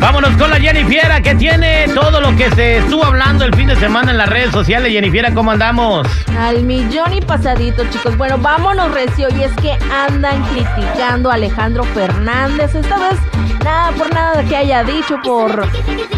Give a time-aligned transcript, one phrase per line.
[0.00, 3.76] Vámonos con la Jennifiera que tiene todo lo que se estuvo hablando el fin de
[3.76, 4.92] semana en las redes sociales.
[4.92, 6.06] Jennifiera, ¿cómo andamos?
[6.38, 8.16] Al millón y pasadito, chicos.
[8.16, 9.28] Bueno, vámonos recio.
[9.36, 12.74] Y es que andan criticando a Alejandro Fernández.
[12.74, 13.18] Esta vez,
[13.64, 15.66] nada por nada que haya dicho, por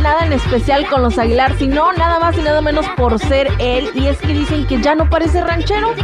[0.03, 3.89] nada en especial con los Aguilar, sino nada más y nada menos por ser él.
[3.95, 5.95] Y es que dicen que ya no parece ranchero.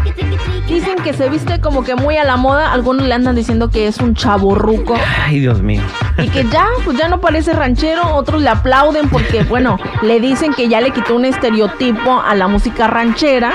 [0.68, 2.72] Dicen que se viste como que muy a la moda.
[2.72, 4.96] Algunos le andan diciendo que es un chaborruco.
[5.26, 5.82] Ay, Dios mío.
[6.18, 7.63] Y que ya, pues ya no parece ranchero.
[8.12, 12.46] Otros le aplauden porque, bueno, le dicen que ya le quitó un estereotipo a la
[12.46, 13.54] música ranchera.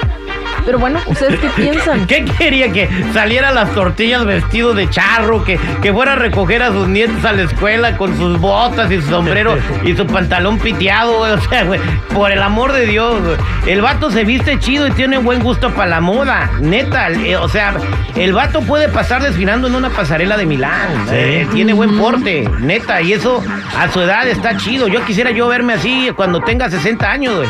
[0.70, 2.06] Pero bueno, ¿ustedes qué piensan?
[2.06, 2.72] ¿Qué quería?
[2.72, 6.88] Que saliera a las tortillas vestido de charro, que, que fuera a recoger a sus
[6.88, 11.31] nietos a la escuela con sus botas y su sombrero y su pantalón piteado, güey.
[11.31, 11.79] O sea, güey,
[12.13, 13.38] por el amor de Dios, güey.
[13.66, 17.09] El vato se viste chido y tiene buen gusto para la moda, neta.
[17.09, 17.74] eh, o sea,
[18.16, 21.08] el vato puede pasar desfilando en una pasarela de Milán.
[21.12, 23.02] eh, tiene buen porte, neta.
[23.02, 23.44] Y eso
[23.75, 24.88] a su edad está chido.
[24.88, 27.50] Yo quisiera yo verme así cuando tenga 60 años, güey.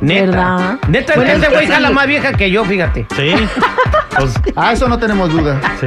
[0.00, 0.24] Neta.
[0.26, 0.78] ¿Verdad?
[0.88, 1.72] Neta, Bueno, ese es que güey sí.
[1.72, 3.06] jala más vieja que yo, fíjate.
[3.16, 3.34] Sí.
[4.16, 5.60] Pues, Ah, eso no tenemos duda.
[5.80, 5.86] sí.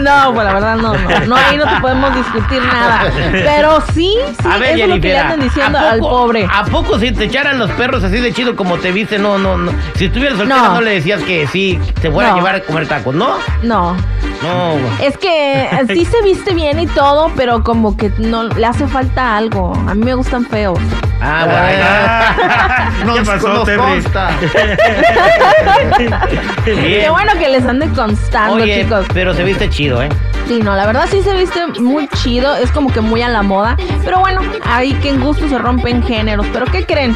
[0.00, 3.10] No, pues la verdad no, no, no, ahí no te podemos discutir nada.
[3.32, 6.10] Pero sí, sí, A ver, eso es lo que le andan diciendo ¿a al poco-
[6.26, 6.48] pobre.
[6.52, 9.18] ¿A poco si te echaran los perros así de chido como te viste?
[9.18, 9.72] No, no, no.
[9.96, 10.80] Si estuvieras soltera no, No.
[10.80, 12.36] le decías que sí, te fuera a No.
[12.38, 13.38] llevar a comer tacos, ¿no?
[13.62, 13.94] No,
[14.42, 15.06] No, güey.
[15.08, 19.36] es que sí se viste bien y todo, pero como que no le hace falta
[19.36, 19.72] algo.
[19.88, 20.78] A mí me gustan feos.
[21.20, 22.32] Ah,
[23.04, 23.14] bueno.
[23.18, 23.78] ¿Qué pasó, nos Terry?
[23.78, 24.30] consta.
[26.64, 29.06] Qué bueno que les ande constando, Oye, chicos.
[29.12, 30.08] pero se viste chido, ¿eh?
[30.46, 33.42] Sí, no, la verdad sí se viste muy chido, es como que muy a la
[33.42, 33.76] moda.
[34.04, 36.46] Pero bueno, ahí que en gusto se rompen géneros.
[36.52, 37.14] ¿Pero qué creen?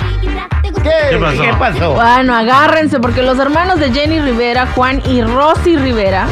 [0.83, 1.43] ¿Qué pasó?
[1.43, 1.95] ¿Qué pasó?
[1.95, 6.27] Bueno, agárrense porque los hermanos de Jenny Rivera, Juan y Rosy Rivera,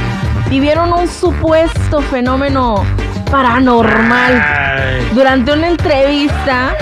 [0.50, 2.84] vivieron un supuesto fenómeno
[3.30, 6.74] paranormal Ay, durante una entrevista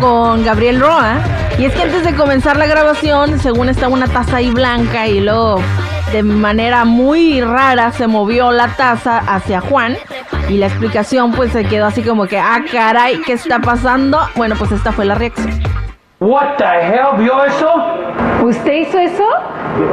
[0.00, 1.16] con Gabriel Roa.
[1.58, 5.20] Y es que antes de comenzar la grabación, según estaba una taza ahí blanca y
[5.20, 5.60] luego
[6.12, 9.96] de manera muy rara se movió la taza hacia Juan.
[10.48, 14.18] Y la explicación pues se quedó así como que, ah, caray, ¿qué está pasando?
[14.36, 15.50] Bueno, pues esta fue la reacción.
[16.20, 17.68] What the hell, ¿vio eso?
[18.42, 19.24] ¿Usted hizo eso?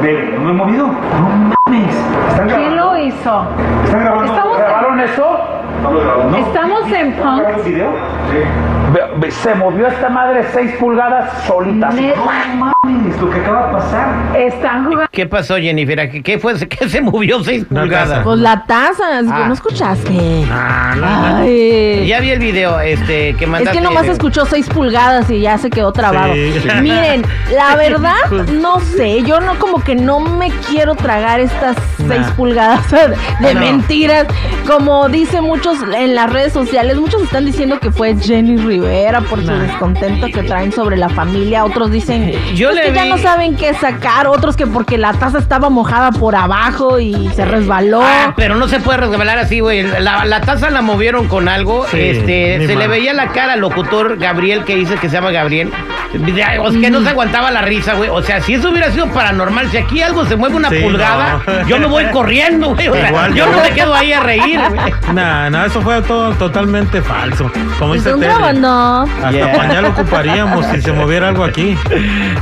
[0.02, 0.86] Me, me he movido.
[0.86, 1.96] No mames.
[2.30, 3.46] ¿Están ¿Quién lo hizo?
[3.84, 4.32] ¿Están grabando?
[4.34, 5.38] Estamos- ¿Grabaron eso?
[5.76, 6.36] Estamos grabando.
[6.36, 7.38] Estamos en punk.
[7.40, 7.92] ¿Grabaron video?
[8.30, 9.30] Sí.
[9.30, 11.90] Se movió esta madre 6 pulgadas solita.
[11.90, 14.36] No mames, lo que acaba de pasar.
[14.36, 15.08] Están jugando.
[15.12, 16.10] ¿Qué pasó, Jennifer?
[16.10, 16.54] ¿Qué, qué fue?
[16.68, 18.22] ¿Qué se movió seis pulgadas?
[18.24, 19.44] Pues la taza, es que Ah.
[19.48, 20.44] no escuchaste.
[20.50, 21.36] ah, no, no.
[21.38, 22.06] Ay.
[22.06, 23.78] Ya vi el video este, que Es mandaste.
[23.78, 26.32] que nomás escuchó 6 pulgadas y ya se quedó trabado.
[26.34, 26.54] Sí.
[26.82, 27.22] Miren,
[27.54, 28.14] la verdad,
[28.52, 32.30] no sé, yo no como que no me quiero tragar estas 6 Nah.
[32.34, 32.90] pulgadas
[33.40, 33.60] de No.
[33.60, 34.26] mentiras.
[34.66, 39.40] Como dicen muchos en las redes sociales, muchos están diciendo que fue Jenny Rivera por
[39.44, 41.64] su descontento que traen sobre la familia.
[41.64, 44.26] Otros dicen Yo pues, le que ya no saben qué sacar.
[44.26, 48.00] Otros que porque la taza estaba mojada por abajo y se resbaló.
[48.02, 49.82] Ah, pero no se puede resbalar así, güey.
[49.82, 51.86] La, la taza la movieron con algo.
[51.90, 55.30] Sí, este, se le veía la cara al locutor Gabriel, que dice que se llama
[55.30, 55.72] Gabriel.
[56.12, 58.10] O sea, que no se aguantaba la risa, güey.
[58.10, 61.40] O sea, si eso hubiera sido paranormal, si aquí algo se mueve una Sí, pulgada,
[61.46, 61.68] no.
[61.68, 62.88] yo me voy corriendo, güey.
[62.88, 64.92] O sea, Igual yo no me quedo ahí a reír, güey.
[65.14, 67.50] Nah, nah, eso fue todo totalmente falso.
[67.78, 68.34] Como dice Están Terry.
[68.34, 69.02] grabando.
[69.02, 69.52] Hasta Yeah.
[69.56, 71.76] pañal ocuparíamos si se moviera algo aquí.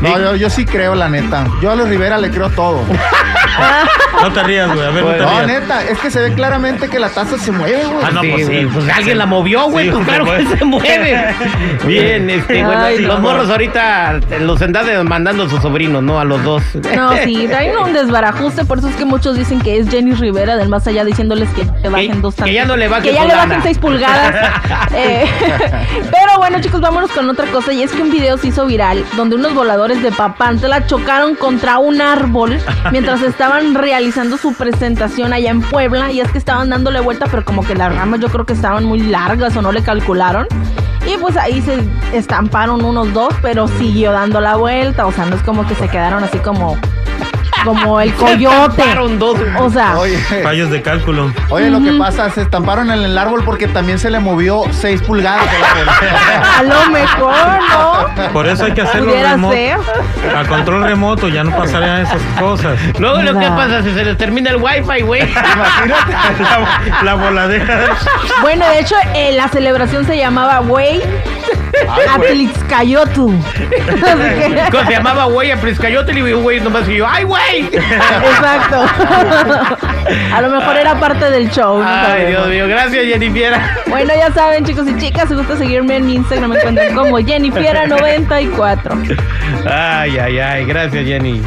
[0.00, 1.46] No, yo, yo sí creo, la neta.
[1.60, 2.82] Yo a Alex Rivera le creo todo.
[4.22, 4.84] No te rías, güey.
[4.86, 5.46] A ver, no te No, rías.
[5.46, 8.04] neta, es que se ve claramente que la taza se mueve, güey.
[8.04, 8.68] Ah, no, Sí, pues sí.
[8.72, 9.86] pues alguien la movió, güey.
[9.86, 11.34] Sí, pues claro pues, que se mueve.
[11.86, 13.20] Bien, este, bueno, Ay, los no.
[13.22, 16.20] morros ahorita los andan mandando a sus sobrinos, ¿no?
[16.20, 16.62] A los dos.
[16.94, 20.56] No, sí, traen un desbarajuste, por eso es que muchos dicen que es Jenny Rivera
[20.56, 23.24] del más allá diciéndoles que te bajen dos que ya no le bajen que ya
[23.24, 24.52] le bajen 6 pulgadas.
[24.94, 25.26] Eh,
[26.10, 27.72] pero bueno, chicos, vámonos con otra cosa.
[27.72, 31.78] Y es que un video se hizo viral donde unos voladores de Papantla chocaron contra
[31.78, 32.58] un árbol
[32.90, 36.10] mientras estaban realizando su presentación allá en Puebla.
[36.10, 38.84] Y es que estaban dándole vuelta, pero como que las ramas yo creo que estaban
[38.84, 40.46] muy largas o no le calcularon.
[41.06, 41.78] Y pues ahí se
[42.16, 45.06] estamparon unos dos, pero siguió dando la vuelta.
[45.06, 46.76] O sea, no es como que se quedaron así como.
[47.64, 48.66] Como el coyote.
[48.82, 49.36] Estamparon dos.
[49.58, 51.32] O sea, Oye, Fallos de cálculo.
[51.50, 55.02] oye, lo que pasa, se estamparon en el árbol porque también se le movió 6
[55.02, 55.88] pulgadas árbol.
[56.58, 57.34] a lo mejor,
[57.70, 57.97] ¿no?
[58.32, 59.54] Por eso hay que hacerlo Pudiera remoto.
[59.54, 59.76] ser.
[60.36, 62.78] A control remoto ya no pasarían esas cosas.
[62.98, 65.22] Luego lo que pasa si se les termina el wifi, güey.
[65.32, 67.96] La, la voladera.
[68.42, 71.02] Bueno, de hecho, eh, la celebración se llamaba Güey
[72.14, 73.32] Atlixcayotu.
[73.32, 77.68] Así que- Se llamaba güey a Priscayote y güey nomás y yo, ¡ay, güey!
[77.72, 78.84] Exacto.
[80.34, 81.78] A lo mejor era parte del show.
[81.78, 82.28] no Ay, sabemos.
[82.30, 83.52] Dios mío, gracias, Jennifer.
[83.86, 89.16] Bueno, ya saben, chicos y chicas, si gusta seguirme en Instagram, me encuentran como Jennifiera94.
[89.70, 91.42] Ay, ay, ay, gracias, Jenny.